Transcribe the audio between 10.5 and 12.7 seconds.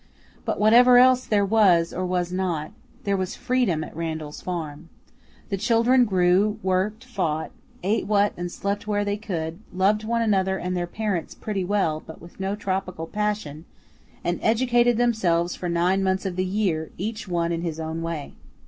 and their parents pretty well, but with no